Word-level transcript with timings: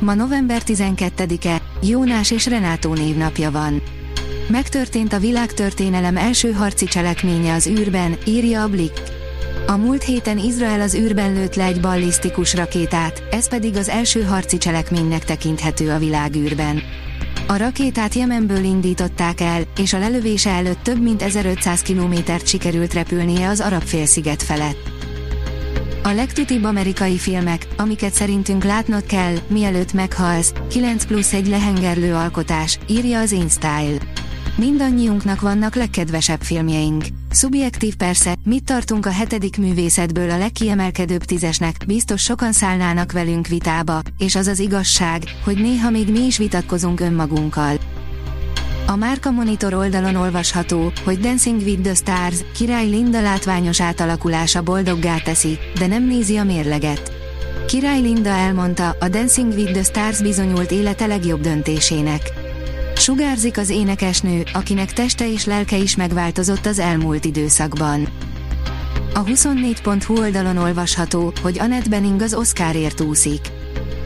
Ma 0.00 0.14
november 0.14 0.62
12-e, 0.66 1.62
Jónás 1.82 2.30
és 2.30 2.46
Renátó 2.46 2.94
névnapja 2.94 3.50
van. 3.50 3.82
Megtörtént 4.48 5.12
a 5.12 5.18
világtörténelem 5.18 6.16
első 6.16 6.52
harci 6.52 6.84
cselekménye 6.84 7.54
az 7.54 7.66
űrben, 7.66 8.16
írja 8.26 8.62
a 8.62 8.68
Blick. 8.68 9.02
A 9.66 9.76
múlt 9.76 10.02
héten 10.02 10.38
Izrael 10.38 10.80
az 10.80 10.94
űrben 10.94 11.32
lőtt 11.32 11.54
le 11.54 11.64
egy 11.64 11.80
ballisztikus 11.80 12.54
rakétát, 12.54 13.22
ez 13.30 13.48
pedig 13.48 13.76
az 13.76 13.88
első 13.88 14.22
harci 14.22 14.58
cselekménynek 14.58 15.24
tekinthető 15.24 15.90
a 15.90 15.98
világűrben. 15.98 16.82
A 17.46 17.56
rakétát 17.56 18.14
Jemenből 18.14 18.64
indították 18.64 19.40
el, 19.40 19.62
és 19.76 19.92
a 19.92 19.98
lelövése 19.98 20.50
előtt 20.50 20.82
több 20.82 21.02
mint 21.02 21.22
1500 21.22 21.82
kilométert 21.82 22.46
sikerült 22.46 22.94
repülnie 22.94 23.48
az 23.48 23.60
arab 23.60 23.82
félsziget 23.82 24.42
felett. 24.42 24.89
A 26.02 26.12
legtutibb 26.12 26.64
amerikai 26.64 27.18
filmek, 27.18 27.66
amiket 27.76 28.12
szerintünk 28.12 28.64
látnod 28.64 29.06
kell, 29.06 29.34
mielőtt 29.46 29.92
meghalsz, 29.92 30.52
9 30.68 31.04
plusz 31.04 31.32
egy 31.32 31.46
lehengerlő 31.46 32.14
alkotás, 32.14 32.78
írja 32.88 33.20
az 33.20 33.32
InStyle. 33.32 33.98
Mindannyiunknak 34.56 35.40
vannak 35.40 35.74
legkedvesebb 35.74 36.40
filmjeink. 36.42 37.04
Szubjektív 37.30 37.96
persze, 37.96 38.34
mit 38.44 38.64
tartunk 38.64 39.06
a 39.06 39.10
hetedik 39.10 39.58
művészetből 39.58 40.30
a 40.30 40.38
legkiemelkedőbb 40.38 41.24
tízesnek, 41.24 41.76
biztos 41.86 42.22
sokan 42.22 42.52
szállnának 42.52 43.12
velünk 43.12 43.46
vitába, 43.46 44.00
és 44.18 44.34
az 44.34 44.46
az 44.46 44.58
igazság, 44.58 45.22
hogy 45.44 45.60
néha 45.60 45.90
még 45.90 46.10
mi 46.10 46.20
is 46.20 46.38
vitatkozunk 46.38 47.00
önmagunkkal. 47.00 47.78
A 48.90 48.96
Márka 48.96 49.30
Monitor 49.30 49.74
oldalon 49.74 50.14
olvasható, 50.14 50.92
hogy 51.04 51.18
Dancing 51.18 51.60
with 51.62 51.80
the 51.80 51.94
Stars, 51.94 52.36
király 52.54 52.88
Linda 52.88 53.20
látványos 53.20 53.80
átalakulása 53.80 54.62
boldoggá 54.62 55.18
teszi, 55.18 55.58
de 55.78 55.86
nem 55.86 56.06
nézi 56.06 56.36
a 56.36 56.44
mérleget. 56.44 57.12
Király 57.66 58.00
Linda 58.00 58.28
elmondta, 58.28 58.96
a 59.00 59.08
Dancing 59.08 59.52
with 59.52 59.72
the 59.72 59.82
Stars 59.82 60.22
bizonyult 60.22 60.70
élete 60.70 61.06
legjobb 61.06 61.40
döntésének. 61.40 62.32
Sugárzik 62.96 63.58
az 63.58 63.68
énekesnő, 63.68 64.44
akinek 64.52 64.92
teste 64.92 65.32
és 65.32 65.44
lelke 65.44 65.76
is 65.76 65.96
megváltozott 65.96 66.66
az 66.66 66.78
elmúlt 66.78 67.24
időszakban. 67.24 68.08
A 69.14 69.24
24.hu 69.24 70.18
oldalon 70.18 70.56
olvasható, 70.56 71.32
hogy 71.42 71.58
Annette 71.58 71.88
Bening 71.88 72.22
az 72.22 72.34
Oscarért 72.34 73.00
úszik. 73.00 73.40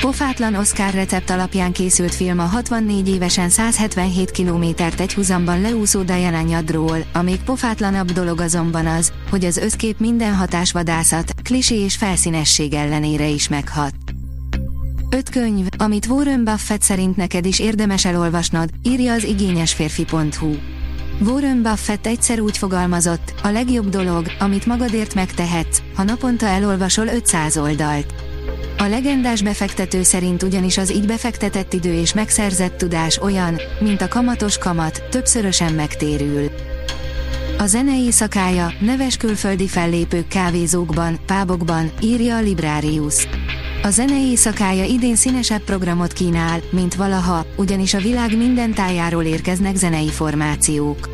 Pofátlan 0.00 0.54
Oscar 0.54 0.94
recept 0.94 1.30
alapján 1.30 1.72
készült 1.72 2.14
film 2.14 2.38
a 2.38 2.44
64 2.44 3.08
évesen 3.08 3.48
177 3.48 4.30
kilométert 4.30 5.00
egy 5.00 5.14
húzamban 5.14 5.60
leúszó 5.60 6.02
Diana 6.02 6.40
nyadról, 6.40 6.98
a 7.12 7.22
még 7.22 7.42
pofátlanabb 7.42 8.10
dolog 8.12 8.40
azonban 8.40 8.86
az, 8.86 9.12
hogy 9.30 9.44
az 9.44 9.56
összkép 9.56 9.98
minden 9.98 10.34
hatásvadászat, 10.34 11.32
klisé 11.42 11.80
és 11.80 11.96
felszínesség 11.96 12.72
ellenére 12.72 13.26
is 13.26 13.48
meghat. 13.48 13.94
Öt 15.10 15.28
könyv, 15.28 15.66
amit 15.76 16.06
Warren 16.06 16.44
Buffett 16.44 16.82
szerint 16.82 17.16
neked 17.16 17.44
is 17.44 17.58
érdemes 17.58 18.04
elolvasnod, 18.04 18.70
írja 18.82 19.12
az 19.12 19.24
igényesférfi.hu. 19.24 20.54
Warren 21.20 21.62
Buffett 21.62 22.06
egyszer 22.06 22.40
úgy 22.40 22.58
fogalmazott, 22.58 23.34
a 23.42 23.48
legjobb 23.48 23.88
dolog, 23.88 24.26
amit 24.38 24.66
magadért 24.66 25.14
megtehetsz, 25.14 25.82
ha 25.94 26.02
naponta 26.02 26.46
elolvasol 26.46 27.06
500 27.06 27.56
oldalt. 27.56 28.21
A 28.78 28.84
legendás 28.84 29.42
befektető 29.42 30.02
szerint 30.02 30.42
ugyanis 30.42 30.78
az 30.78 30.92
így 30.92 31.06
befektetett 31.06 31.72
idő 31.72 31.92
és 31.92 32.14
megszerzett 32.14 32.76
tudás 32.76 33.18
olyan, 33.18 33.60
mint 33.80 34.00
a 34.00 34.08
kamatos 34.08 34.58
kamat, 34.58 35.02
többszörösen 35.10 35.72
megtérül. 35.72 36.50
A 37.58 37.66
zene 37.66 37.98
éjszakája, 37.98 38.72
neves 38.80 39.16
külföldi 39.16 39.68
fellépők 39.68 40.28
kávézókban, 40.28 41.18
pábokban, 41.26 41.90
írja 42.00 42.36
a 42.36 42.40
Librarius. 42.40 43.28
A 43.82 43.90
zene 43.90 44.20
éjszakája 44.20 44.84
idén 44.84 45.16
színesebb 45.16 45.62
programot 45.62 46.12
kínál, 46.12 46.60
mint 46.70 46.94
valaha, 46.94 47.46
ugyanis 47.56 47.94
a 47.94 47.98
világ 47.98 48.36
minden 48.36 48.74
tájáról 48.74 49.24
érkeznek 49.24 49.76
zenei 49.76 50.10
formációk. 50.10 51.08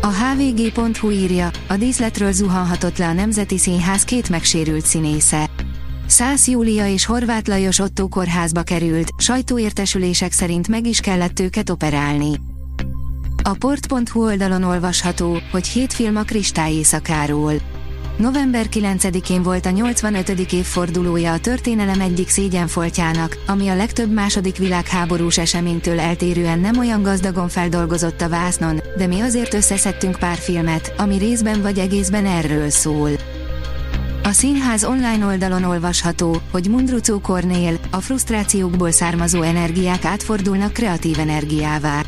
A 0.00 0.06
hvg.hu 0.06 1.10
írja, 1.10 1.50
a 1.68 1.76
díszletről 1.76 2.32
zuhanhatott 2.32 2.98
le 2.98 3.06
a 3.06 3.12
Nemzeti 3.12 3.58
Színház 3.58 4.04
két 4.04 4.28
megsérült 4.28 4.86
színésze. 4.86 5.50
Szász 6.08 6.46
Júlia 6.46 6.86
és 6.86 7.04
Horváth 7.04 7.48
Lajos 7.48 7.78
Otto 7.78 8.08
kórházba 8.08 8.62
került, 8.62 9.08
sajtóértesülések 9.16 10.32
szerint 10.32 10.68
meg 10.68 10.86
is 10.86 11.00
kellett 11.00 11.40
őket 11.40 11.70
operálni. 11.70 12.40
A 13.42 13.56
port.hu 13.58 14.24
oldalon 14.24 14.62
olvasható, 14.62 15.38
hogy 15.50 15.66
hét 15.66 15.92
film 15.92 16.16
a 16.16 16.22
kristály 16.22 16.72
éjszakáról. 16.72 17.52
November 18.16 18.66
9-én 18.70 19.42
volt 19.42 19.66
a 19.66 19.70
85. 19.70 20.28
évfordulója 20.52 21.32
a 21.32 21.38
történelem 21.38 22.00
egyik 22.00 22.28
szégyenfoltjának, 22.28 23.36
ami 23.46 23.68
a 23.68 23.76
legtöbb 23.76 24.12
második 24.12 24.56
világháborús 24.56 25.38
eseménytől 25.38 26.00
eltérően 26.00 26.58
nem 26.58 26.78
olyan 26.78 27.02
gazdagon 27.02 27.48
feldolgozott 27.48 28.20
a 28.20 28.28
vásznon, 28.28 28.80
de 28.96 29.06
mi 29.06 29.20
azért 29.20 29.54
összeszedtünk 29.54 30.18
pár 30.18 30.36
filmet, 30.36 30.94
ami 30.96 31.18
részben 31.18 31.62
vagy 31.62 31.78
egészben 31.78 32.26
erről 32.26 32.70
szól. 32.70 33.10
A 34.28 34.32
színház 34.32 34.84
online 34.84 35.26
oldalon 35.26 35.64
olvasható, 35.64 36.40
hogy 36.50 36.68
Mundrucó 36.68 37.18
Kornél, 37.20 37.78
a 37.90 38.00
frusztrációkból 38.00 38.90
származó 38.90 39.42
energiák 39.42 40.04
átfordulnak 40.04 40.72
kreatív 40.72 41.18
energiává. 41.18 42.02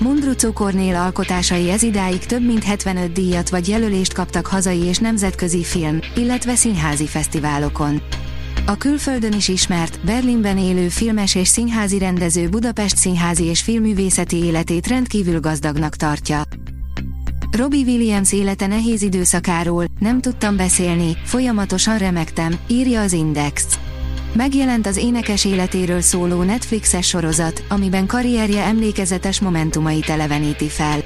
Mundrucó 0.00 0.52
Kornél 0.52 0.96
alkotásai 0.96 1.70
ez 1.70 1.82
idáig 1.82 2.26
több 2.26 2.46
mint 2.46 2.64
75 2.64 3.12
díjat 3.12 3.50
vagy 3.50 3.68
jelölést 3.68 4.12
kaptak 4.12 4.46
hazai 4.46 4.82
és 4.82 4.98
nemzetközi 4.98 5.64
film, 5.64 5.98
illetve 6.16 6.54
színházi 6.54 7.06
fesztiválokon. 7.06 8.00
A 8.66 8.76
külföldön 8.76 9.32
is 9.32 9.48
ismert, 9.48 10.04
Berlinben 10.04 10.58
élő 10.58 10.88
filmes 10.88 11.34
és 11.34 11.48
színházi 11.48 11.98
rendező 11.98 12.48
Budapest 12.48 12.96
színházi 12.96 13.44
és 13.44 13.62
filmművészeti 13.62 14.36
életét 14.36 14.86
rendkívül 14.86 15.40
gazdagnak 15.40 15.96
tartja. 15.96 16.42
Robbie 17.56 17.84
Williams 17.84 18.32
élete 18.32 18.66
nehéz 18.66 19.02
időszakáról, 19.02 19.84
nem 19.98 20.20
tudtam 20.20 20.56
beszélni, 20.56 21.16
folyamatosan 21.24 21.98
remektem, 21.98 22.58
írja 22.66 23.00
az 23.00 23.12
Index. 23.12 23.78
Megjelent 24.32 24.86
az 24.86 24.96
énekes 24.96 25.44
életéről 25.44 26.00
szóló 26.00 26.42
Netflixes 26.42 27.06
sorozat, 27.06 27.64
amiben 27.68 28.06
karrierje 28.06 28.62
emlékezetes 28.62 29.40
momentumait 29.40 30.08
eleveníti 30.08 30.68
fel. 30.68 31.00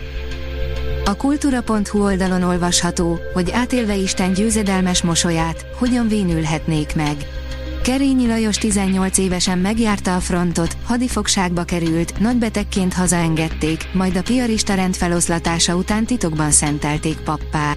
A 1.05 1.17
kultúra.hu 1.17 2.03
oldalon 2.03 2.43
olvasható, 2.43 3.19
hogy 3.33 3.51
átélve 3.51 3.95
Isten 3.95 4.33
győzedelmes 4.33 5.03
mosolyát, 5.03 5.67
hogyan 5.79 6.09
vénülhetnék 6.09 6.95
meg. 6.95 7.17
Kerényi 7.83 8.27
Lajos 8.27 8.57
18 8.57 9.19
évesen 9.19 9.59
megjárta 9.59 10.17
a 10.17 10.21
frontot, 10.21 10.77
hadifogságba 10.85 11.65
került, 11.65 12.19
nagybetegként 12.19 12.93
hazaengedték, 12.93 13.89
majd 13.93 14.17
a 14.17 14.23
piarista 14.23 14.75
rend 14.75 14.95
feloszlatása 14.95 15.75
után 15.75 16.05
titokban 16.05 16.51
szentelték 16.51 17.17
pappá. 17.17 17.77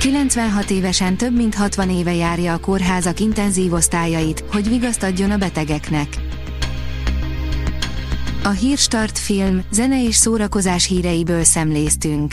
96 0.00 0.70
évesen 0.70 1.16
több 1.16 1.36
mint 1.36 1.54
60 1.54 1.90
éve 1.90 2.14
járja 2.14 2.52
a 2.52 2.58
kórházak 2.58 3.20
intenzív 3.20 3.72
osztályait, 3.72 4.44
hogy 4.52 4.68
vigaszt 4.68 5.02
adjon 5.02 5.30
a 5.30 5.36
betegeknek. 5.36 6.08
A 8.44 8.50
Hírstart 8.50 9.18
film, 9.18 9.62
zene 9.70 10.04
és 10.04 10.14
szórakozás 10.14 10.86
híreiből 10.86 11.44
szemléztünk. 11.44 12.32